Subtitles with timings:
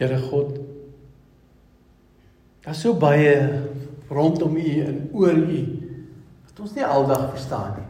[0.00, 0.56] Here God,
[2.64, 3.34] daar's so baie
[4.08, 5.58] rondom U en oor U
[6.46, 7.84] wat ons nie aldag verstaan nie.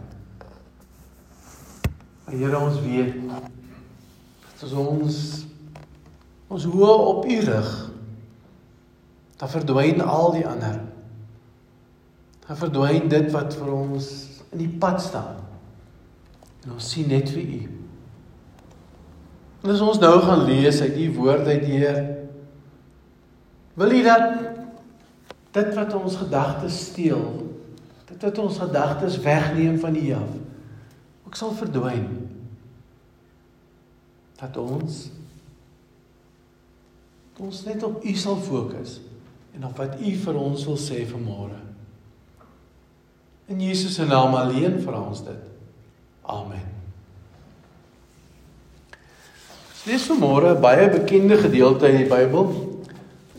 [2.24, 5.22] Maar Here ons weet dat as ons
[6.50, 7.72] ons hoë op U rig,
[9.38, 10.80] dan verdwyn al die ander.
[12.48, 14.10] Dan verdwyn dit wat vir ons
[14.50, 15.38] in die pad staan.
[16.66, 17.79] En ons sien net vir U.
[19.60, 22.00] En as ons nou gaan lees uit u woord uit Heer,
[23.76, 24.26] wil u dat
[25.50, 27.24] dit wat ons gedagtes steel,
[28.08, 30.32] dit wat ons gedagtes wegneem van u af,
[31.26, 32.08] ook sal verdwyn.
[34.40, 35.08] Dat ons
[37.40, 38.98] ons net op u sal fokus
[39.56, 41.56] en op wat u vir ons wil sê vanmôre.
[43.48, 45.48] In Jesus se naam alleen vra ons dit.
[46.28, 46.79] Amen.
[49.88, 52.52] Lees vanmôre 'n baie bekende gedeelte in die Bybel.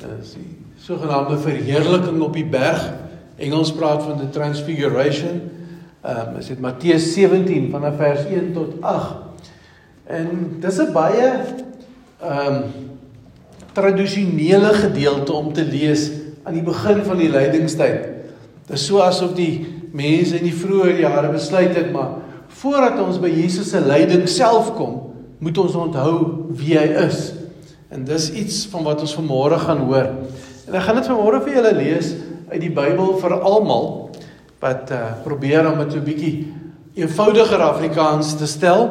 [0.02, 2.94] Dis die sogenaamde verheerliking op die berg.
[3.38, 5.42] Engels praat van the transfiguration.
[6.02, 9.14] Ehm um, is dit Matteus 17 vanaf vers 1 tot 8.
[10.04, 11.30] En dis 'n baie
[12.22, 12.64] ehm um,
[13.74, 16.12] tradisionele gedeelte om te lees
[16.44, 18.08] aan die begin van die lydingstyd.
[18.68, 23.30] Dis so asof die mense in die vroeë jare besluit het maar voordat ons by
[23.30, 25.11] Jesus se lyding self kom,
[25.42, 26.16] moet ons onthou
[26.54, 27.32] wie hy is.
[27.92, 30.12] En dis iets van wat ons vanmôre gaan hoor.
[30.70, 32.14] En ek gaan dit vanmôre vir julle lees
[32.52, 33.88] uit die Bybel vir almal
[34.62, 36.36] wat uh, probeer om dit so 'n bietjie
[36.94, 38.84] eenvoudiger Afrikaans te stel.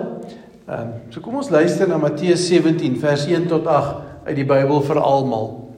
[0.67, 4.45] Ehm um, so kom ons luister na Matteus 17 vers 1 tot 8 uit die
[4.45, 5.71] Bybel vir almal.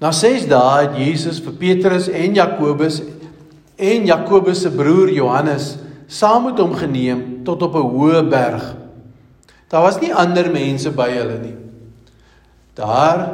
[0.00, 3.02] Na 6 dae het Jesus vir Petrus en Jakobus
[3.76, 8.85] en Jakobus se broer Johannes saam met hom geneem tot op 'n hoë berg
[9.70, 11.56] Daar was nie ander mense by hulle nie.
[12.78, 13.24] Daar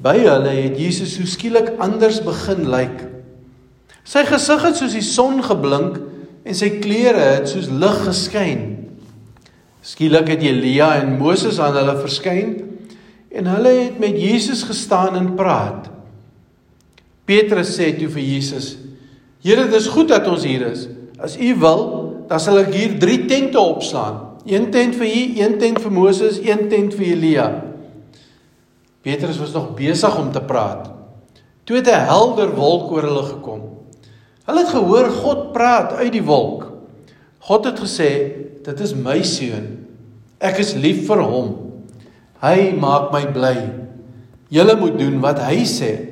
[0.00, 3.04] by hulle het Jesus so skielik anders begin lyk.
[4.08, 6.00] Sy gesig het soos die son geblink
[6.42, 8.64] en sy klere het soos lig geskyn.
[9.86, 12.56] Skielik het Elia en Moses aan hulle verskyn
[13.30, 15.86] en hulle het met Jesus gestaan en praat.
[17.28, 18.74] Petrus sê toe vir Jesus:
[19.44, 20.88] "Here, dis goed dat ons hier is.
[21.20, 21.84] As U wil,
[22.28, 26.38] dan sal ek hier 3 tente opslaan." Een tent vir hier, een tent vir Moses,
[26.40, 27.48] een tent vir Elia.
[29.04, 30.90] Petrus was nog besig om te praat.
[31.64, 33.60] Toe het 'n helder wolk oor hulle gekom.
[34.44, 36.72] Hulle het gehoor God praat uit die wolk.
[37.38, 39.86] God het gesê, "Dit is my seun.
[40.38, 41.56] Ek is lief vir hom.
[42.40, 43.70] Hy maak my bly.
[44.48, 46.08] Julle moet doen wat hy sê."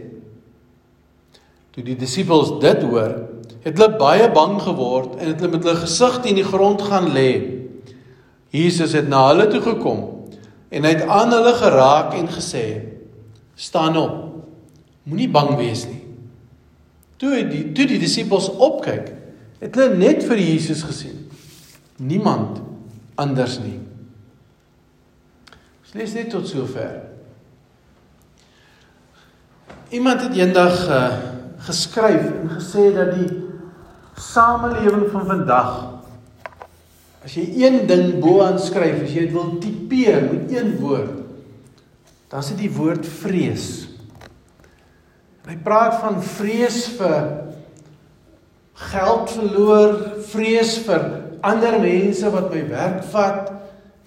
[1.70, 3.14] Toe die disippels dit hoor,
[3.60, 7.12] het hulle baie bang geword en het hulle met hulle gesig teen die grond gaan
[7.12, 7.57] lê.
[8.54, 10.04] Jesus het na hulle toe gekom
[10.68, 12.64] en hy het aan hulle geraak en gesê:
[13.54, 14.16] "Staan op.
[15.08, 16.04] Moenie bang wees nie."
[17.16, 19.12] Toe die toe die disippels opkyk,
[19.58, 21.26] het hulle net vir Jesus gesien.
[21.98, 22.60] Niemand
[23.18, 23.80] anders nie.
[25.82, 27.00] Ons lees net tot sover.
[29.90, 31.04] Iemand het eendag uh,
[31.64, 33.30] geskryf en gesê dat die
[34.20, 35.97] samelewing van vandag
[37.24, 41.16] As jy een ding bo aanskryf, as jy dit wil tipeer met een woord,
[42.28, 43.68] dan is dit die woord vrees.
[45.48, 47.22] Hy praat van vrees vir
[48.88, 49.94] geld verloor,
[50.28, 51.06] vrees vir
[51.46, 53.48] ander mense wat my werk vat,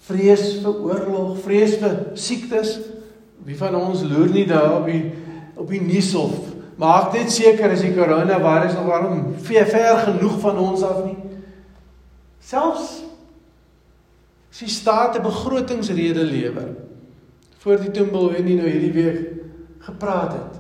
[0.05, 2.77] vrees vir oorlog, vrees vir siektes.
[3.45, 5.03] Wie van ons loer nie daar op die
[5.61, 6.33] op die nuus of
[6.81, 11.17] maak net seker as die koronavirus nog waarom ver, ver genoeg van ons af nie.
[12.51, 12.99] Selfs
[14.51, 16.75] As die staat 'n begrotingsrede lewer
[17.63, 19.19] voor die Tumbleweenie nou hierdie week
[19.79, 20.59] gepraat het.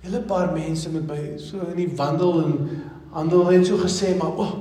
[0.00, 4.36] Hele paar mense met my so in die wandel en handel het so gesê maar
[4.36, 4.52] o, oh,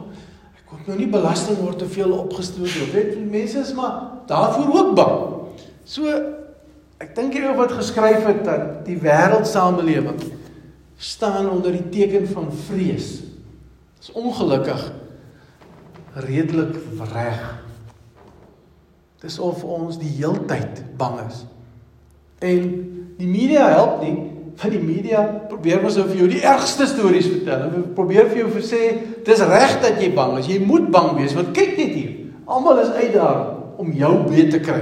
[0.57, 2.89] ek koop nou nie belasting word te veel opgestoot nie.
[2.93, 5.19] Weet jy mense is maar daarvoor ook bang.
[5.83, 6.09] So
[6.97, 10.17] ek dink jy wat geskryf het dat die wêreldsamelewing
[10.97, 13.19] staan onder die teken van vrees.
[13.21, 14.89] Dit is ongelukkig
[16.13, 16.75] redelik
[17.13, 17.41] reg.
[19.21, 21.43] Dis of ons die heeltyd bang is.
[22.41, 22.69] En
[23.19, 24.15] die media help nie,
[24.57, 27.67] want die media probeer mos nou vir jou die ergste stories vertel.
[27.67, 28.81] Hulle probeer vir jou sê
[29.25, 30.49] dis reg dat jy bang is.
[30.49, 32.15] Jy moet bang wees want kyk net hier.
[32.51, 33.43] Almal is uit daar
[33.81, 34.81] om jou beet te kry,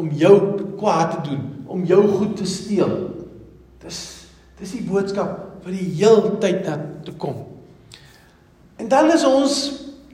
[0.00, 0.34] om jou
[0.78, 2.94] kwaad te doen, om jou goed te steel.
[3.82, 4.00] Dis
[4.60, 7.42] dis die boodskap wat die heeltyd na te kom.
[8.78, 9.56] En dan is ons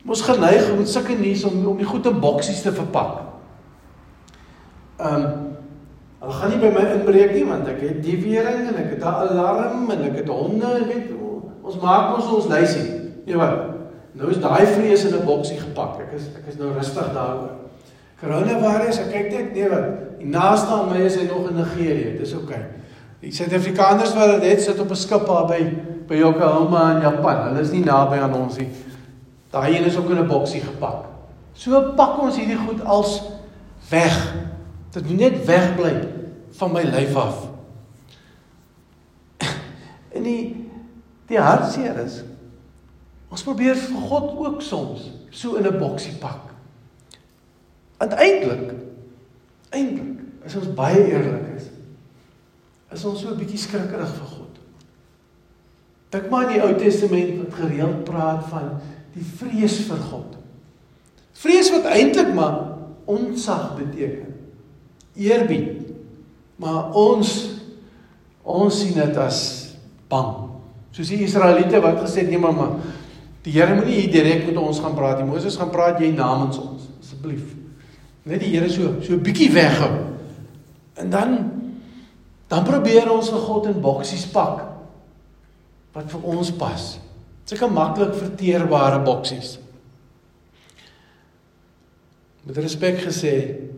[0.05, 3.21] mos geneig om sulke nuus om om die goed in boksies te verpak.
[5.01, 5.49] Ehm um,
[6.21, 9.05] hulle gaan nie by my inbreek nie want ek het die wering en ek het
[9.05, 11.13] 'n alarm en ek het honde en weet
[11.63, 12.89] ons maak ons ons lysie.
[13.27, 13.63] Jy weet.
[14.13, 16.01] Nou is daai vrees in 'n boksie gepak.
[16.01, 17.57] Ek is ek is nou rustig daaroor.
[18.21, 20.19] Coronavirus, ek kyk net nee wat.
[20.19, 22.19] Die naaste aan my is hy nog in Nigerië.
[22.19, 22.57] Dis oukei.
[22.57, 22.81] Okay.
[23.21, 25.61] Die Suid-Afrikaners wat dit sit op 'n skip daar by
[26.09, 27.49] by Yokohama in Japan.
[27.49, 28.69] Hulle is nie naby aan ons nie.
[29.51, 31.05] Daai een is ook in 'n boksie gepak.
[31.53, 33.23] So pak ons hierdie goed als
[33.89, 34.35] weg.
[34.91, 36.09] Dit moet net wegbly
[36.51, 37.49] van my lyf af.
[40.17, 40.69] En die
[41.27, 42.23] die hartseer is
[43.31, 46.51] ons probeer vir God ook soms so in 'n boksie pak.
[47.97, 48.75] Uiteindelik
[49.71, 51.69] eintlik as ons baie eerlik is,
[52.91, 54.59] is ons so 'n bietjie skrikkerig vir God.
[56.11, 58.81] Dink maar in die Ou Testament wat gereeld praat van
[59.15, 60.37] die vrees vir God.
[61.41, 62.59] Vrees wat eintlik maar
[63.11, 64.35] ontzag beteken.
[65.19, 65.89] Eerbied.
[66.61, 67.33] Maar ons
[68.51, 69.41] ons sien dit as
[70.11, 70.51] bang.
[70.97, 72.73] Soos die Israeliete wat gesê het nee mamma,
[73.45, 75.29] die Here moenie hier direk met ons gaan praat nie.
[75.29, 77.55] Moses gaan praat jy namens ons asseblief.
[78.29, 79.93] Net die Here so so bietjie weghou.
[81.01, 81.39] En dan
[82.51, 84.67] dan probeer ons vir God in boksies pak
[85.95, 86.91] wat vir ons pas.
[87.51, 89.57] Sulke maklik verteerbare boksies.
[92.47, 93.33] Met respek gesê,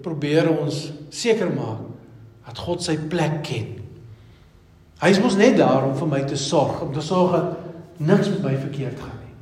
[0.05, 1.87] probeer ons seker maak
[2.45, 3.71] dat God sy plek ken.
[5.01, 8.29] Hy is mos net daar om vir my te sorg, om te sorg dat niks
[8.35, 9.37] met my verkeerd gaan nie.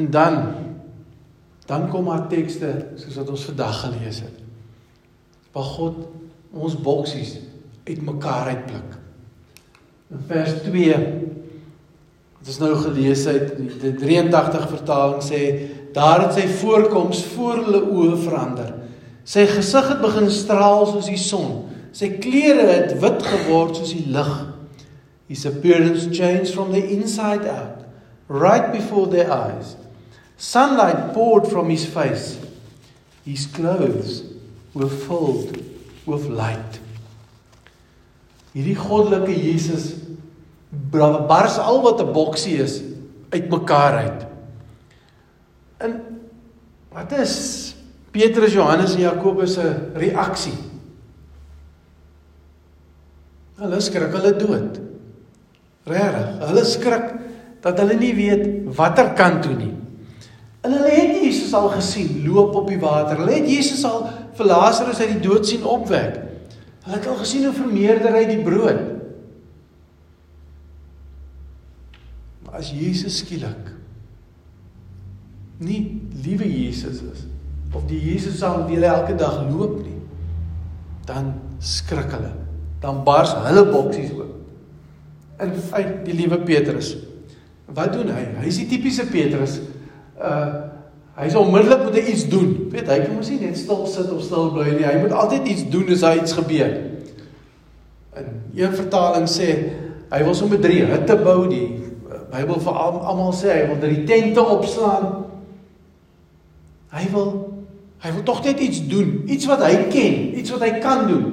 [0.00, 0.40] En dan
[1.68, 2.70] dan kom daar tekste
[3.00, 4.40] soos wat ons vandag gelees het.
[5.52, 6.02] Waar God
[6.52, 7.38] ons boksies
[7.88, 8.98] uitmekaar uitpluk.
[10.12, 10.98] In vers 2
[12.44, 15.38] wat ons nou gelees het, die 83 vertaling sê
[15.96, 18.74] daar het sy voorkoms voor hulle oë verander.
[19.24, 21.70] Sy gesig het begin straal soos die son.
[21.96, 24.34] Sy klere het wit geword soos die lig.
[25.30, 27.86] His appearance changed from the inside out,
[28.28, 29.78] right before their eyes.
[30.36, 32.36] Sunlight poured from his face.
[33.24, 34.20] His clothes
[34.74, 35.56] were filled
[36.04, 36.82] with light.
[38.52, 39.94] Hierdie goddelike Jesus
[41.28, 42.82] bars al wat 'n boksie is
[43.30, 44.26] uitmekaar uit.
[45.76, 46.00] En
[46.92, 47.74] wat is
[48.10, 50.54] Petrus, Johannes en Jakobus se reaksie?
[53.58, 54.80] Hulle skrik hulle dood.
[55.84, 57.14] Regtig, hulle skrik
[57.60, 59.74] dat hulle nie weet watter kant toe nie.
[60.64, 63.16] En hulle het Jesus al gesien loop op die water.
[63.20, 66.16] Hulle het Jesus al vir Lazarus uit die dood sien opwek.
[66.84, 68.80] Hulle het al gesien hoe vermeerder hy die brood.
[72.43, 73.72] Maar as Jesus skielik
[75.62, 77.24] nie liewe Jesus is
[77.74, 79.98] of die Jesus aan wie hulle elke dag loop nie,
[81.08, 82.30] dan skrik hulle.
[82.84, 84.30] Dan bars hulle boksies oop.
[85.42, 86.94] En uit die liewe Petrus.
[87.74, 88.28] Wat doen hy?
[88.38, 89.58] Hy is die tipiese Petrus.
[90.20, 90.70] Uh
[91.14, 92.48] hy sê onmiddellik moet hy iets doen.
[92.72, 94.82] Weet hy kan mos nie net stil sit of stil bly nie.
[94.82, 96.72] Hy moet altyd iets doen as daar iets gebeur.
[98.18, 99.46] In een vertaling sê
[100.10, 101.68] hy wil sommer drie hitte bou die
[102.34, 105.10] Bybel vir almal sê hy wil drie tente opslaan.
[106.94, 107.30] Hy wil
[108.04, 111.28] hy wil tog net iets doen, iets wat hy ken, iets wat hy kan doen.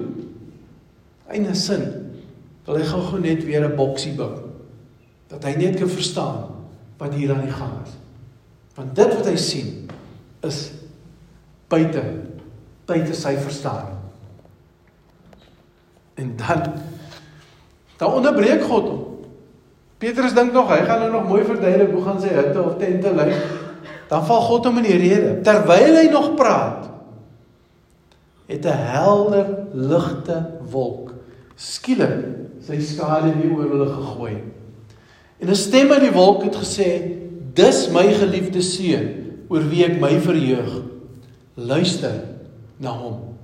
[1.32, 1.84] Einde sin.
[2.68, 4.54] Wil hy gou-gou net weer 'n boksie bou.
[5.28, 6.48] Dat hy net kan verstaan
[6.98, 7.98] wat hier aan die gang is.
[8.76, 9.90] Want dit wat hy sien
[10.44, 10.72] is
[11.68, 12.04] buite
[12.86, 13.98] buite sy verstaan.
[16.14, 16.74] En dan
[17.98, 19.01] dan onderbreek God hom.
[20.02, 23.12] Petrus dink nog hy gaan nou nog mooi verduidelik hoe gaan sy hitte of tente
[23.14, 23.36] lyk.
[24.10, 25.36] Dan val God hom in die rede.
[25.46, 26.90] Terwyl hy nog praat,
[28.50, 31.14] het 'n helder ligte wolk
[31.56, 32.18] skielik
[32.66, 34.36] sy skade weer oor hulle gegooi.
[35.40, 37.18] En 'n stem uit die wolk het gesê:
[37.54, 39.08] "Dis my geliefde seun,
[39.50, 40.82] oor wie ek my verheug.
[41.56, 42.24] Luister
[42.78, 43.38] na hom."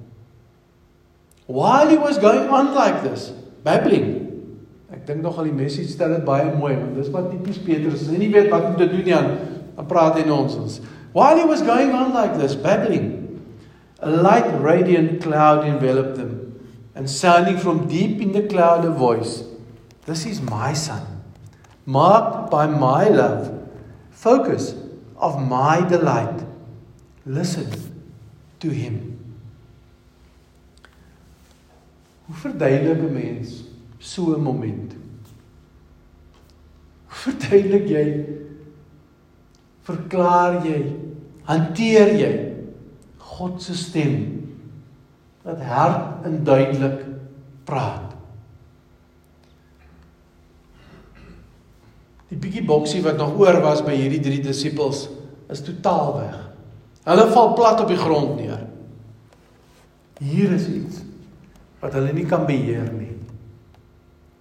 [1.46, 3.32] While he was going on like this,
[3.64, 4.27] babbling.
[4.88, 8.06] Ek dink nog al die message stel dit baie mooi, want dis wat tipies Petrus
[8.06, 8.12] is.
[8.14, 9.34] Hy nie weet wat om te doen nie aan
[9.78, 10.80] dan praat hy nonsens.
[11.14, 13.42] While he was going on like this, babbling,
[14.00, 16.34] a light radiant cloud enveloped them,
[16.96, 19.44] and sounding from deep in the cloud a voice,
[20.06, 21.04] "This is my son,
[21.86, 23.52] marked by my love,
[24.10, 24.74] focus
[25.18, 26.42] of my delight.
[27.26, 27.68] Listen
[28.60, 29.20] to him."
[32.28, 33.67] Hoe verduidelik 'n mens
[34.00, 34.94] so 'n moment?
[37.08, 38.26] Hoe verduidelik jy
[39.88, 40.82] verklaar jy,
[41.48, 42.34] hanteer jy
[43.38, 44.16] God se stem
[45.48, 47.06] wat hard en duidelik
[47.68, 48.16] praat.
[52.28, 55.06] Die bietjie boksie wat nog oor was by hierdie drie disippels
[55.52, 56.40] is totaal weg.
[57.08, 58.66] Hulle val plat op die grond neer.
[60.20, 61.04] Hier is iets
[61.80, 63.14] wat hulle nie kan beheer nie.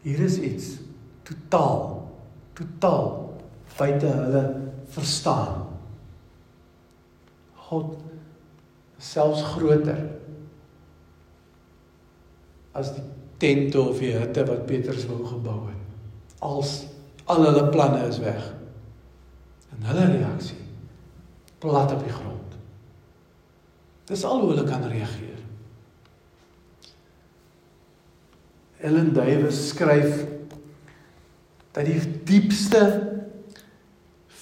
[0.07, 0.77] Hier is iets
[1.27, 1.97] totaal
[2.55, 3.09] totaal
[3.77, 4.43] buite hulle
[4.95, 5.65] verstaan.
[7.67, 7.97] God
[9.03, 9.99] selfs groter
[12.77, 13.03] as die
[13.43, 15.83] tente of die hutte wat Petrus wou gebou het.
[16.39, 16.85] Als
[17.27, 18.53] al hulle planne is weg.
[19.75, 20.63] En hulle reaksie
[21.59, 22.57] plat op die grond.
[24.07, 25.41] Dis al hoe hulle kan reageer.
[28.87, 30.23] Ellen Davies skryf
[31.75, 32.83] dat die diepste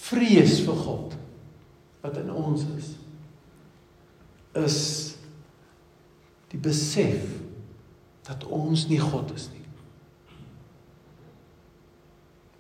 [0.05, 1.17] vrees vir God
[2.05, 2.93] wat in ons is
[4.55, 4.79] is
[6.53, 7.25] die besef
[8.29, 9.65] dat ons nie God is nie.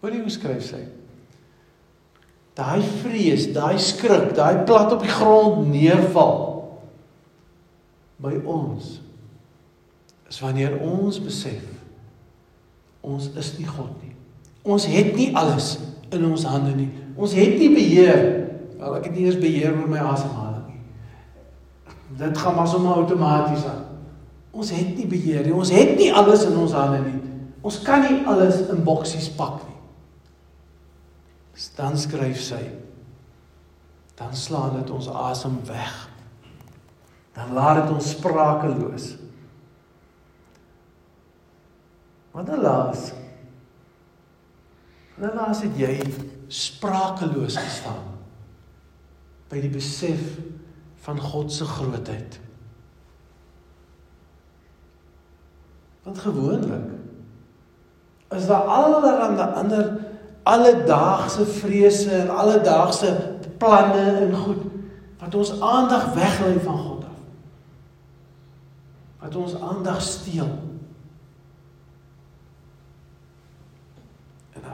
[0.02, 0.82] Hoor jy hoe skryf sy?
[2.58, 6.42] Daai vrees, daai skrik, daai plat op die grond neerval
[8.24, 8.98] by ons
[10.30, 11.73] is wanneer ons besef
[13.04, 14.14] ons is nie God nie.
[14.64, 15.76] Ons het nie alles
[16.14, 16.88] in ons hande nie.
[17.16, 18.22] Ons het nie beheer.
[18.78, 20.80] Wel ek het nie eers beheer oor my asemhaling nie.
[22.20, 23.84] Dit gaan maar sommer outomaties aan.
[24.54, 25.54] Ons het nie beheer nie.
[25.54, 27.20] Ons het nie alles in ons hande nie.
[27.64, 29.78] Ons kan nie alles in boksies pak nie.
[31.76, 32.62] Dan skryf sy.
[34.18, 35.94] Dan slaan dit ons asem weg.
[37.34, 39.08] Dan laat dit ons sprakeloos.
[42.34, 43.12] 'n laas.
[45.14, 46.02] Wat laas het jy
[46.48, 48.10] sprakeloos gestaan
[49.48, 50.38] by die besef
[51.04, 52.40] van God se grootheid.
[56.02, 56.90] Want gewoonlik
[58.34, 59.92] is daar allerlei ander
[60.42, 64.64] alledaagse vrese en alledaagse planne en goed
[65.18, 67.20] wat ons aandag weglei van God af.
[69.20, 70.50] Wat ons aandag steel.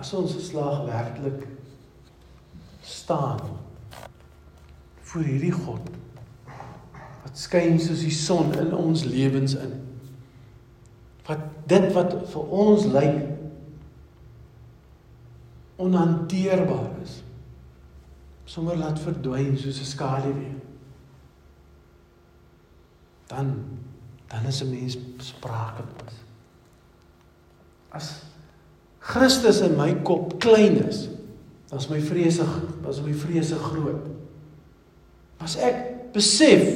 [0.01, 1.45] As ons geslag werklik
[2.81, 3.41] staan
[5.11, 5.91] voor hierdie God
[7.21, 9.75] wat skyn soos die son in ons lewens in.
[11.29, 13.19] Wat dit wat vir ons lyk
[15.81, 17.21] onhanteerbaar is.
[18.51, 20.57] Sommer laat verdwyn soos 'n skaduwee.
[23.29, 23.55] Dan
[24.29, 26.17] dan is 'n mens sprakeloos.
[27.91, 28.30] As
[29.11, 31.09] Christus in my kop klein is,
[31.71, 32.45] dan is my vrese,
[32.83, 34.07] dan is my vrese groot.
[35.43, 36.67] As ek besef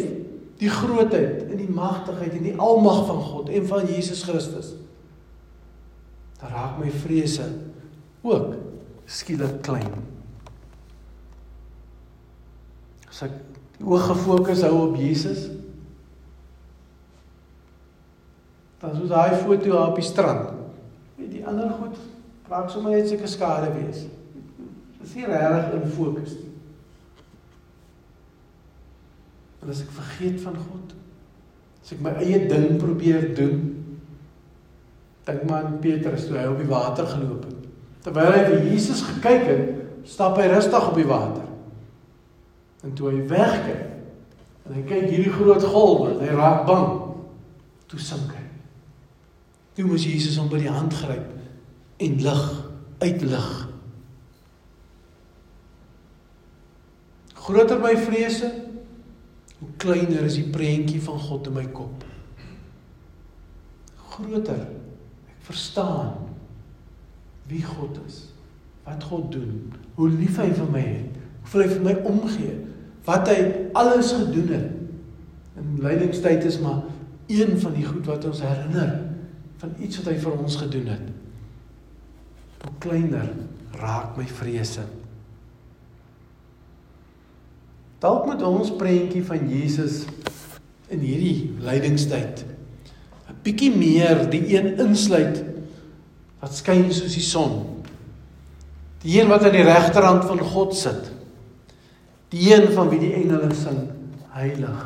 [0.59, 4.73] die grootheid en die magtigheid en die almag van God en van Jesus Christus,
[6.41, 7.47] dan raak my vrese
[8.25, 8.57] ook
[9.07, 9.93] skielik klein.
[13.11, 13.37] As ek
[13.79, 15.47] die oog gefokus hou op Jesus,
[18.83, 20.51] dan soos daai foto op die strand.
[21.15, 22.03] Weet die ander goed
[22.49, 24.05] raak sommer net seker skade wees.
[25.01, 26.51] Dis nie regtig in fokus nie.
[29.65, 30.93] En as ek vergeet van God,
[31.85, 33.63] as ek my eie ding probeer doen,
[35.25, 37.65] dink maar aan Petrus toe hy op die water geloop het.
[38.05, 39.69] Terwyl hy vir Jesus gekyk het,
[40.09, 41.47] stap hy rustig op die water.
[42.85, 43.87] En toe hy wegkyk,
[44.65, 46.91] en hy kyk hierdie groot golwe, hy raak bang.
[47.89, 48.45] Toe sink hy.
[49.77, 51.34] Toe moes Jesus hom by die hand gryp
[51.97, 52.45] en lig
[52.99, 53.51] uitlig.
[57.45, 58.51] Groter my vrese,
[59.59, 62.05] hoe kleiner is die prentjie van God in my kop.
[64.15, 64.65] Groter.
[65.29, 66.15] Ek verstaan
[67.51, 68.23] wie God is,
[68.87, 69.59] wat God doen,
[69.99, 71.19] hoe lief hy vir my het,
[71.51, 72.55] hoe hy vir my omgee,
[73.05, 73.39] wat hy
[73.77, 74.71] alles gedoen het.
[75.61, 76.87] In lydingstyd is maar
[77.29, 78.97] een van die goed wat ons herinner
[79.61, 81.14] van iets wat hy vir ons gedoen het.
[82.65, 83.29] Hoe kleiner
[83.79, 84.85] raak my vrese.
[88.01, 90.05] Dalk moet ons prentjie van Jesus
[90.93, 92.45] in hierdie lydingstyd
[93.29, 95.43] 'n bietjie meer die een insluit
[96.41, 97.83] wat skyn soos die son.
[99.05, 101.11] Die een wat aan die regterhand van God sit.
[102.33, 103.81] Die een van wie die engele sing
[104.35, 104.81] heilig,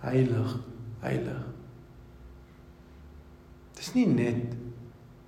[0.00, 0.56] heilig,
[1.00, 1.44] heilig.
[3.76, 4.56] Dis nie net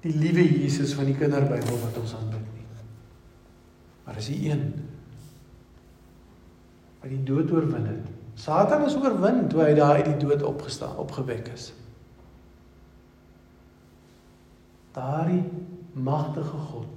[0.03, 2.67] die liewe Jesus van die kinderbybel wat ons aanbid nie.
[4.07, 4.65] Maar is die een
[7.03, 10.97] wat die dood oorwin het Satan is oorwin toe hy daar uit die dood opgestaan,
[11.03, 11.69] opgewek is.
[14.97, 15.45] Daardie
[15.93, 16.89] magtige God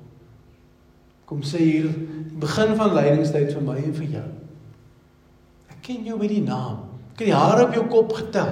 [1.25, 4.25] kom sê hier die begin van lydingstyd vir my en vir jou.
[5.73, 6.83] Ek ken jou by die naam.
[7.15, 8.51] Ek het die hare op jou kop getel.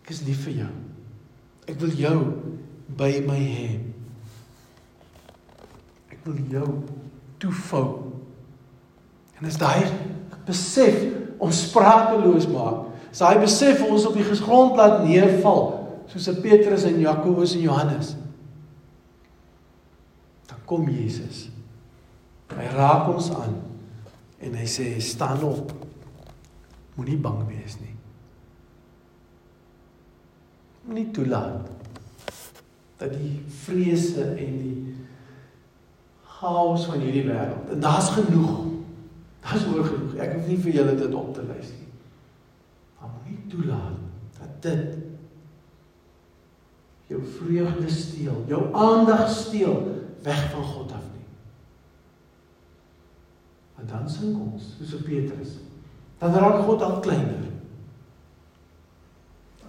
[0.00, 0.70] Ek is lief vir jou.
[1.70, 2.18] Ek wil jou
[2.98, 3.68] by my hê.
[6.10, 6.70] Ek wil jou
[7.40, 7.86] toefou.
[9.38, 9.86] En as daai
[10.48, 10.98] besef
[11.40, 15.62] ons sprakeloos maak, as daai besef ons op die grond laat neerval,
[16.10, 18.12] soos Petrus en Jakobus en Johannes,
[20.50, 21.46] dan kom Jesus.
[22.50, 23.54] Hy raak ons aan
[24.42, 25.70] en hy sê staan op.
[26.98, 27.94] Moenie bang wees nie.
[30.86, 31.68] Moenie toelaat
[33.00, 34.94] dat die vrese en die
[36.40, 37.70] chaos van hierdie wêreld.
[37.72, 38.66] En daar's genoeg.
[39.40, 40.16] Daar's oor genoeg.
[40.20, 41.88] Ek hoef nie vir julle dit op te lys nie.
[43.00, 44.00] Maar moenie toelaat
[44.40, 44.98] dat dit
[47.10, 49.80] jou vreugde steel, jou aandag steel
[50.22, 51.26] weg van God af nie.
[53.76, 55.56] Want dan sink ons, soos Petrus.
[56.20, 57.48] Dan raak God al kleiner.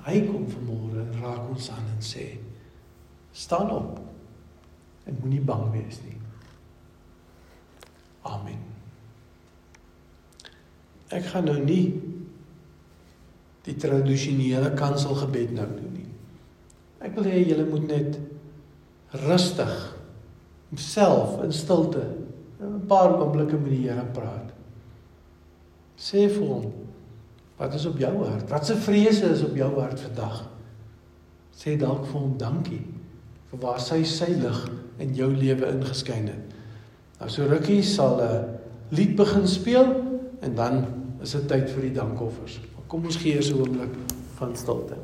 [0.05, 2.37] Hy kom vanmôre raak ons aan en sê:
[3.31, 3.99] "Staan op
[5.05, 6.17] en moenie bang wees nie."
[8.21, 8.59] Amen.
[11.09, 12.01] Ek gaan nou nie
[13.65, 16.09] die tradisionele kanselgebed nou doen nie.
[17.01, 18.19] Ek wil hê julle moet net
[19.25, 19.73] rustig
[20.77, 22.05] self in stilte
[22.61, 24.53] 'n paar oomblikke met die Here praat.
[25.97, 26.71] Sê vir hom
[27.57, 28.49] wat is op jou hart?
[28.49, 30.50] Wat se vrese is op jou hart vandag?
[31.55, 32.81] Sê dalk vir hom dankie
[33.51, 34.59] vir waar sy sy lig
[35.03, 36.55] in jou lewe ingeskyn het.
[37.19, 38.59] Nou so rukkie sal 'n
[38.95, 39.87] lied begin speel
[40.41, 40.85] en dan
[41.21, 42.59] is dit tyd vir die dankoffers.
[42.87, 43.93] Kom ons gee eers 'n oomblik
[44.35, 44.97] van stilte.